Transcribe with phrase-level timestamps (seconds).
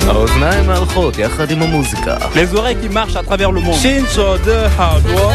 [0.09, 2.17] האוזניים הלכות יחד עם המוזיקה.
[2.35, 3.77] Les oreilles qui marchent à travers le monde.
[3.77, 5.33] Синзода Хадо.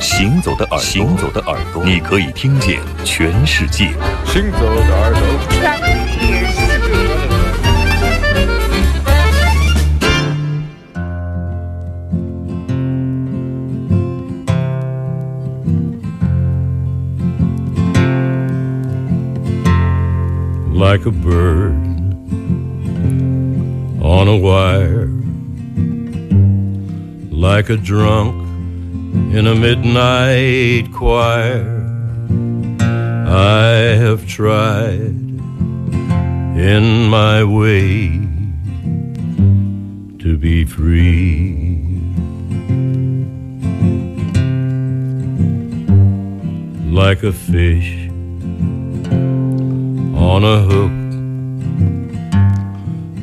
[0.00, 3.92] 行走的耳朵，行走的耳朵，你可以听见全世界。
[4.26, 5.20] 行走的耳朵。
[20.91, 21.73] Like a bird
[24.03, 25.07] on a wire,
[27.31, 28.35] like a drunk
[29.35, 31.65] in a midnight choir.
[32.79, 35.17] I have tried
[36.71, 38.09] in my way
[40.19, 41.63] to be free.
[47.01, 48.04] Like a fish
[50.25, 50.97] on a hook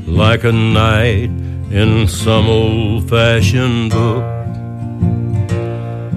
[0.07, 1.31] like a knight
[1.81, 4.23] in some old fashioned book.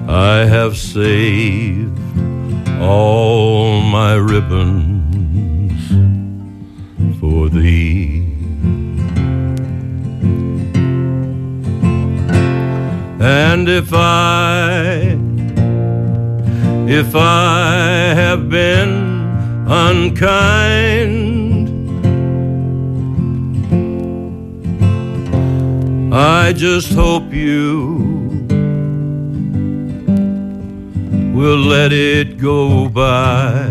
[0.08, 1.98] I have saved
[2.80, 5.82] all my ribbons
[7.18, 8.22] for thee.
[13.20, 15.18] And if I,
[16.88, 19.05] if I have been
[19.66, 21.26] unkind.
[26.14, 28.06] I just hope you
[31.34, 33.66] will let it go by.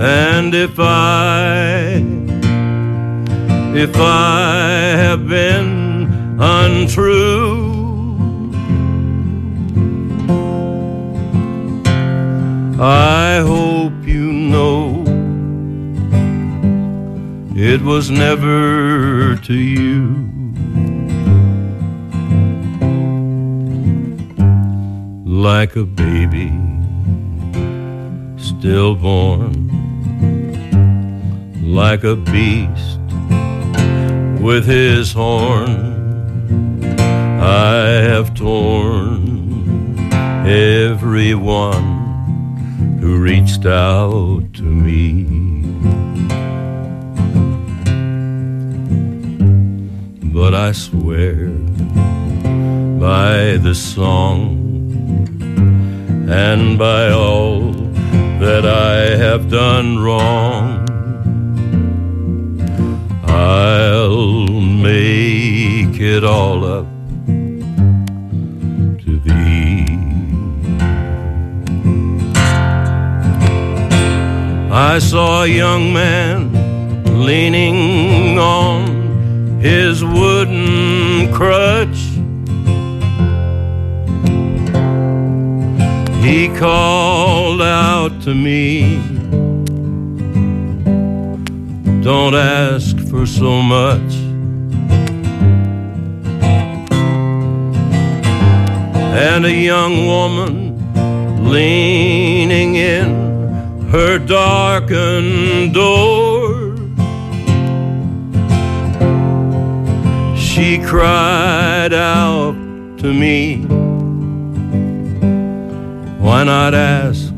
[0.00, 2.02] And if I,
[3.76, 7.73] if I have been untrue,
[12.86, 15.04] I hope you know
[17.56, 20.02] it was never to you.
[25.24, 26.52] Like a baby
[28.36, 29.54] stillborn,
[31.62, 33.00] like a beast
[34.42, 36.84] with his horn,
[37.40, 37.76] I
[38.10, 39.96] have torn
[40.46, 41.93] everyone
[43.04, 45.24] who reached out to me.
[50.32, 51.48] But I swear
[53.06, 54.38] by the song
[56.30, 57.72] and by all
[58.44, 60.64] that I have done wrong,
[63.26, 66.83] I'll make it all up
[74.76, 76.50] I saw a young man
[77.24, 81.96] leaning on his wooden crutch.
[86.24, 88.96] He called out to me,
[92.02, 94.12] Don't ask for so much.
[99.14, 103.23] And a young woman leaning in
[103.94, 106.74] her darkened door.
[110.36, 112.56] She cried out
[112.98, 113.66] to me,
[116.18, 117.32] Why not ask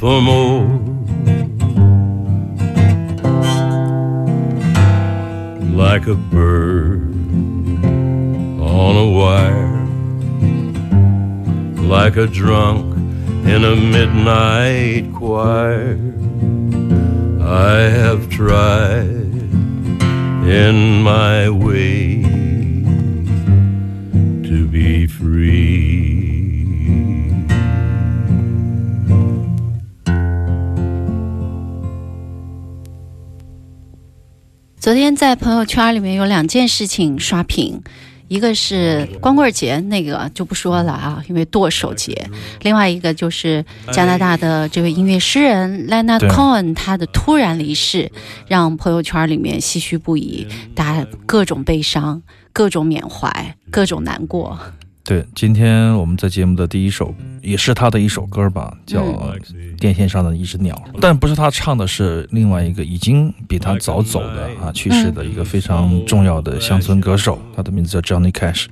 [0.00, 0.66] for more?
[5.82, 7.04] Like a bird
[8.60, 9.86] on a wire,
[11.88, 12.93] like a drunk
[13.45, 15.97] in a midnight choir.
[17.41, 19.33] I have tried
[20.45, 22.23] in my way
[24.43, 25.79] to be free.
[34.79, 37.83] 昨天在朋友圈里面有两件事情刷屏，
[38.28, 42.12] 一个是光棍节，那个就不说了啊，因为剁手节；
[42.62, 48.10] 另外一个就是加拿大的这位音乐诗人 Leonard Cohen 他的突然离世，
[48.48, 52.22] 让朋友圈里面唏嘘不已，大家各种悲伤、
[52.52, 54.58] 各种缅怀、各种难过。
[55.04, 59.02] 对，今天我们在节目的第一首也是他的一首歌吧，叫
[59.78, 68.64] 《电线上的一只鸟》，但不是他唱的，是另外一个已经比他早走的啊去世的一个非常重要的乡村歌手，他的名字叫 Johnny Cash。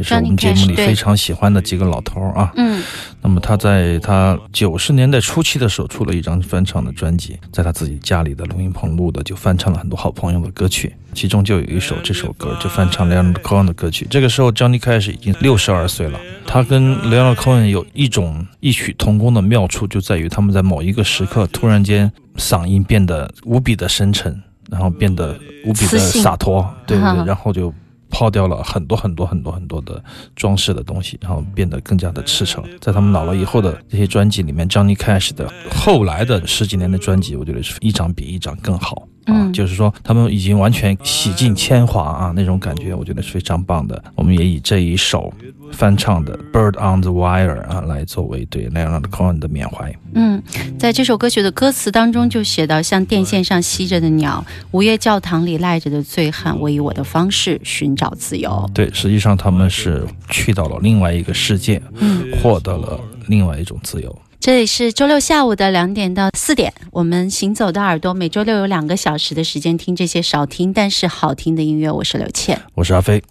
[0.00, 2.50] 也是我们节目里非常喜欢的几个老头啊。
[2.56, 2.82] 嗯，
[3.20, 14.06] 那么他在他九十年代初期的时候出了一张翻唱的专辑，在他自己家里的录音棚录的，就翻唱了很多好朋友的歌曲，其中就有一首这首歌就翻唱 Leonard Cohen 的歌曲。
[14.08, 27.70] 这个时候 Johnny Cash 已经六十二岁了，他跟 Leonard Cohen 有一种异曲同工的妙处，就在于他们在某一个时刻突然间嗓音变得无比的深沉，然后变得无比的洒脱，对对对，然后就。
[28.10, 30.02] 抛掉了很多很多很多很多的
[30.34, 32.62] 装饰的东西，然后变得更加的赤诚。
[32.80, 39.06] 在他们老了以后的这些专辑里面，Johnny Cash 的后来的十几年的专辑，我觉得是一张比一张更好。
[39.30, 44.02] 啊，就是说他们已经完全洗尽铅华啊，那种感觉我觉得是非常棒的。
[44.14, 45.32] 我们也以这一首
[45.72, 49.94] 翻唱的《Bird on the Wire》啊，来作为对 Leonard Cohen 的缅怀。
[50.14, 50.42] 嗯，
[50.78, 58.68] 在这首歌曲的歌词当中就写到：像电线上吸着的鸟，午夜教堂里赖着的醉汉，我以我的方式寻找自由。
[58.74, 62.98] 对，实际上他们是去到了另外一个世界，嗯，获得了
[63.28, 64.18] 另外一种自由。
[64.40, 71.90] 这里是周六下午的两点到四点，我们行走的耳朵每周六有两个小时的时间听这些少听但是好听的音乐。
[71.92, 73.22] 我是刘倩，我是阿飞。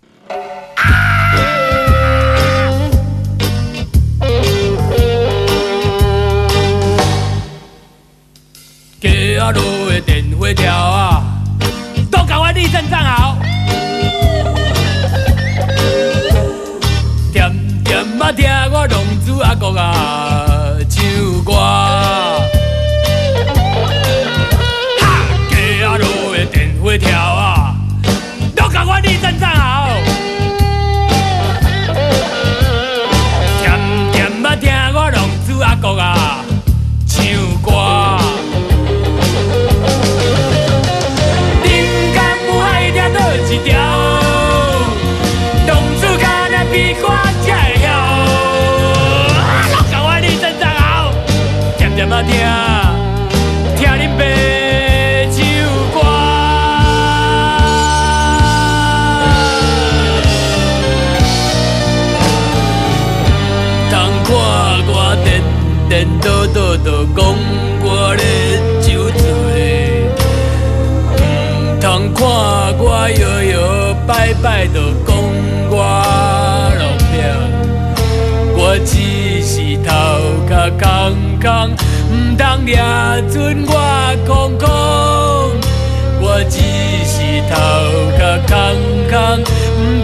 [9.02, 11.24] 街啊路的电话条啊，
[12.12, 13.49] 都赶快立正站好。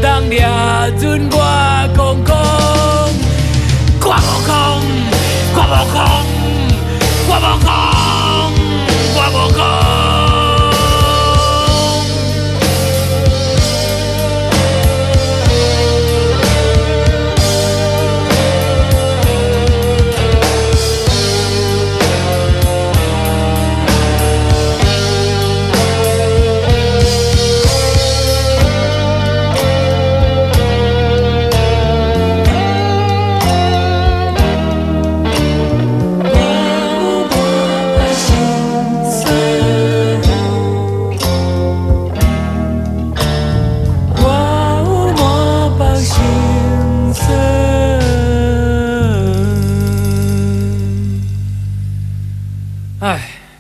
[0.06, 1.38] 人抓准我
[1.96, 2.30] 空空。
[4.02, 4.54] 我无空，
[5.56, 5.98] 我无空，
[7.28, 7.95] 我无空，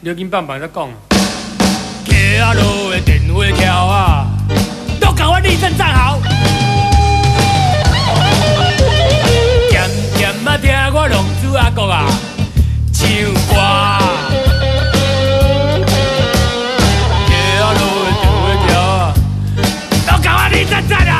[0.07, 0.87] 你紧棒棒再讲。
[2.05, 4.27] 街啊路的电话条啊，
[5.01, 6.19] 都赶快立正站好。
[9.71, 12.05] 点点啊听我龙珠阿公啊
[12.93, 13.09] 唱
[13.49, 13.55] 歌。
[17.27, 19.11] 街啊路的电话条啊。
[20.05, 21.14] 都赶快立正站好！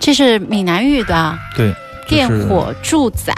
[0.00, 1.74] 这是闽南语的，对，
[2.06, 3.34] 电火住宅。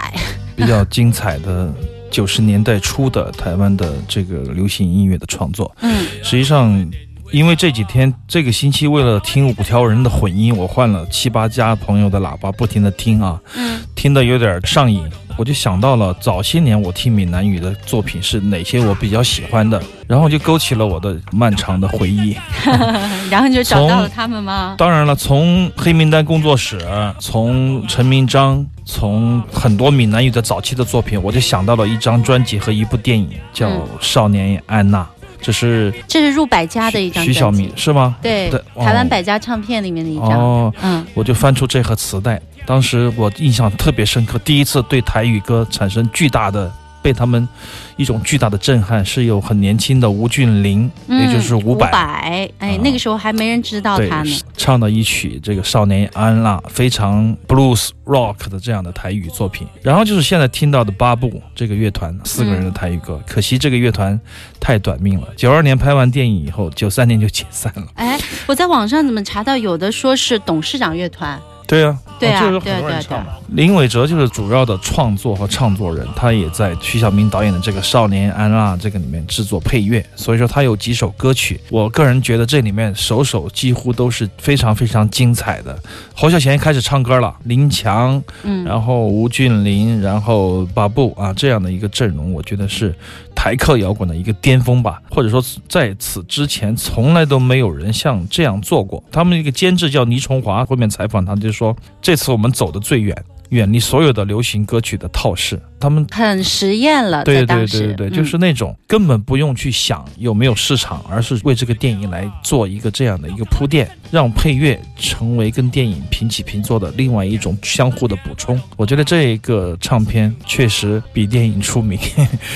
[0.57, 1.71] 比较精彩的
[2.11, 5.73] 九十年代初的台湾的这个流行音乐的创作。
[5.81, 6.91] 嗯实际上，
[7.31, 15.07] 因为这几天这个星期为了听五条人的混音，我换了七八家朋友的喇叭，不停的听啊，嗯听的有点上瘾。
[15.37, 22.35] 我就想到了早些年我听闽南语的作品是哪些我比较喜欢的，然后就勾起了我的漫长的回忆。
[23.29, 24.75] 然后就找到了他们吗？
[24.77, 26.79] 当然了，从黑名单工作室，
[27.19, 35.03] 从陈明章，从很多闽南语的早期的作品，我就想到了一张专辑和一部电影，叫《嗯少年安娜》，
[35.39, 38.15] 这是这是入百家的一张徐小专辑敏，是吗？
[38.21, 40.31] 对对，哦台湾百家唱片里面的一张。
[40.31, 46.71] 哦，嗯我就翻出这盒磁带，当时我印象特别深刻，第一次对台语歌产生巨大的。
[46.99, 47.47] 被他们
[47.95, 59.65] 一种巨大的震撼，是有很年轻的吴俊霖，嗯，也就是伍伍佰，哎，啊那个时候还没人知道他呢。，唱的一曲这个少年安娜，非常 blues rock 的这样的台语作品。
[59.81, 64.19] 然后就是现在听到的八部这个乐团，四个人的台语歌，可惜这个乐团
[64.59, 65.27] 太短命了。
[65.37, 67.87] 九二年拍完电影以后，九三年就解散了。
[67.93, 71.39] 哎，我在网上怎么查到有的说是董事长乐团？
[71.67, 73.33] 对啊，对啊就是对啊对啊对啊很多人唱嘛。
[73.49, 85.77] 林伟哲就是主要的创作和唱作人，他也在徐小明导演的这个《少年安娜》这个里面制作配乐，所以说他有几首歌曲，我个人觉得这里面首首几乎都是非常非常精彩的。
[86.15, 92.95] 侯孝贤开始唱歌了，林强，嗯，然后吴俊霖，然后巴布啊这样的一个阵容，我觉得是
[93.37, 95.39] 台客摇滚的一个巅峰吧，或者说
[95.69, 99.01] 在此之前从来都没有人像这样做过。
[99.11, 103.15] 他们一个监制叫倪崇华，后面采访他就说，这次我们走得最远，
[103.49, 106.05] 远离所有的流行歌曲的套式，他们。
[106.11, 118.59] 很实验了，对对，对对对，嗯就是那种根本不用去想有没有市场，而是为这个电影来做一个这样的一个铺垫，让配乐成为跟电影平起平坐的另外一种相互的补充。
[118.75, 121.99] 我觉得这个唱片确实比电影出名，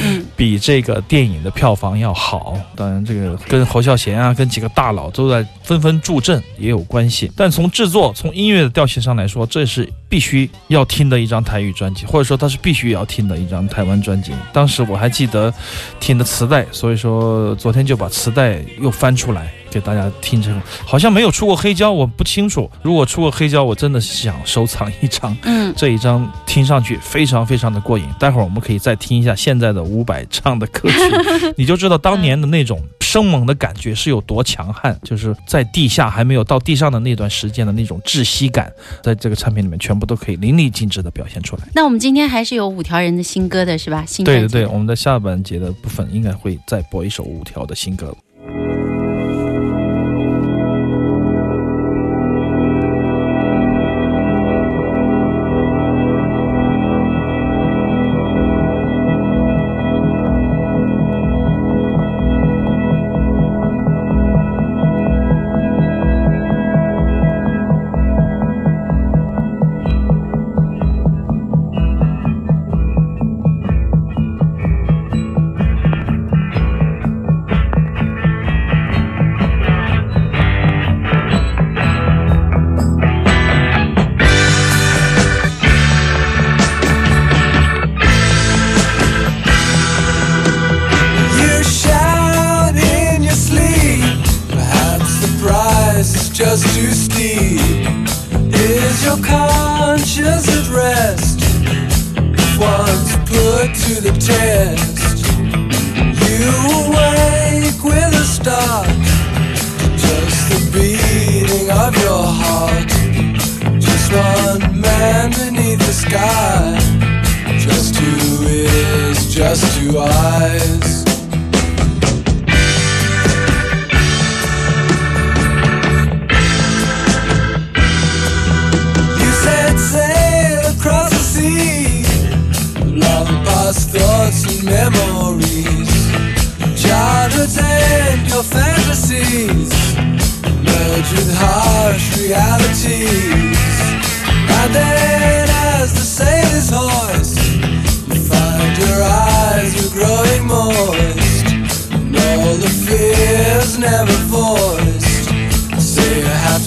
[0.01, 2.57] 嗯 比这个电影的票房要好。
[2.75, 7.31] 当然，这个跟侯孝贤啊，跟几个大佬都在纷纷助阵也有关系。
[7.35, 14.31] 但从制作、从音乐的调性上来说，这是必须要听的一张台语专辑，或者说它是必须要听的一张台湾专辑。
[14.53, 15.53] 当时我还记得
[15.99, 19.51] 听的磁带，所以说昨天就把磁带又翻出来。
[19.71, 22.69] 给大家听这个，好像没有出过黑胶，我不清楚。
[22.83, 25.35] 如果出过黑胶，我真的想收藏一张。
[25.43, 28.05] 嗯，这一张听上去非常非常的过瘾。
[28.19, 34.97] 待会儿我们可以再听一下现在的伍佰唱的歌曲，你就知道当年的那种生猛的感觉是有多强悍。
[35.03, 41.63] 就是在地下还没有到地上的那段时间的那种窒息感，在这个唱片里面全部都可以淋漓尽致的表现出来。
[41.73, 44.03] 那我们今天还是有五条人的新歌的是吧？
[44.05, 48.13] 新对对对，我们的下半节的部分应该会再播一首五条的新歌。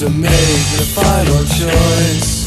[0.04, 0.30] To make
[0.76, 2.43] the final choice.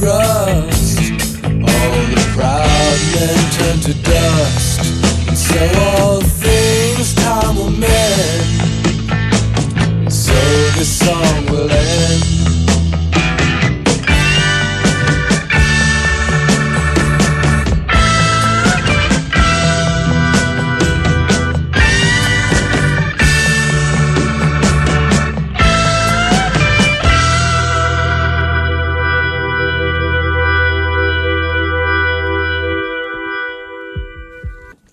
[0.00, 0.98] rust.
[1.44, 4.80] All the proud men turn to dust,
[5.28, 6.37] and so all.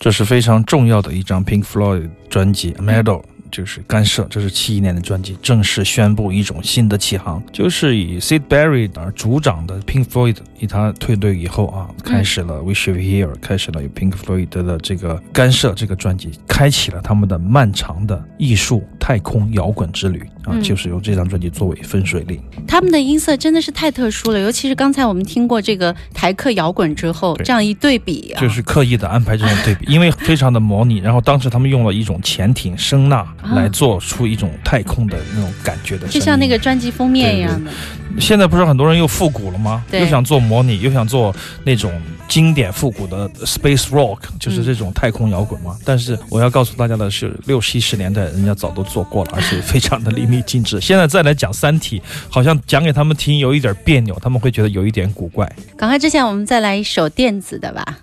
[0.06, 3.20] 这是非常重要的一张 Pink Floyd 专辑《Meadow》。
[3.48, 22.40] 就是干涉，这是七一年的专辑，正式宣布一种新的起航，就是以 Sid Barrett 而主掌的 Pink Floyd，以他退队以后啊，开始了 We Should Be Here，开始了有 Pink Floyd 的这个干涉这个专辑，开启了他们的漫长的艺术太空摇滚之旅啊，嗯就是由这张专辑作为分水岭。
[22.66, 30.96] 他们的音色真的是太特殊了，尤其是刚才我们听过这个台客摇滚之后，这样一对比啊，就是刻意的安排这种对比， 因为非常的模拟。
[30.98, 37.70] 然后当时他们用了一种潜艇声呐来做出一种太空的那种感觉的就像那个专辑封面一样的。
[38.18, 39.84] 现在不是很多人又复古了吗？
[39.92, 41.92] 又想做模拟，又想做那种
[42.28, 45.76] 经典复古的 space rock，就是这种太空摇滚嘛。
[45.84, 50.80] 但是我要告诉大家的是，六七十年代人家早都做过了，而且非常的淋漓尽致。
[50.80, 55.50] 现在再来讲《三体》，好像讲给他们听有一点别扭，他们会觉得有一点古怪。
[55.76, 57.98] 赶快之前我们再来一首电子的吧。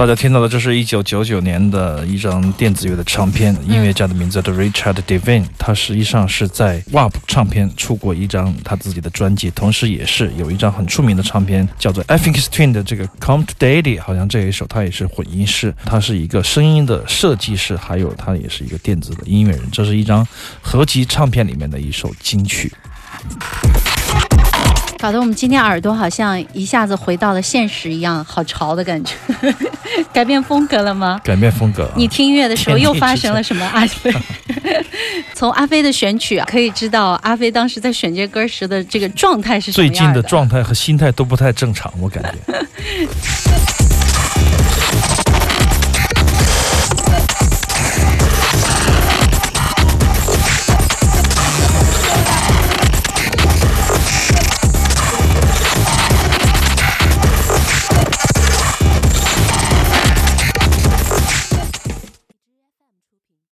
[0.00, 20.26] 大家听到的，这是一九九九年的一张电子乐的唱片，音乐家的名字叫 Richard Devine，他实际上是在 WAP 唱片出过一张他自己的专辑，同时也是有一张很出名的唱片，叫做 I Think It's Twin 的这个 Come to Daddy，好像这一首他也是混音师，他是一个声音的设计师，还有他也是一个电子的音乐人，这是一张
[20.62, 22.72] 合集唱片里面的一首金曲。
[25.00, 29.14] 搞得我们今天耳朵好像一下子回到了现实一样，好潮的感觉。
[30.12, 31.18] 改变风格了吗？
[31.24, 33.64] 改变风格、啊，你听音乐的时候又发生了什么？
[33.66, 34.12] 阿飞，
[35.34, 42.30] 从阿飞的选曲啊，可以知道阿飞当时在选这歌时的这个状态是什么样最近的状态和心态都不太正常，我感觉。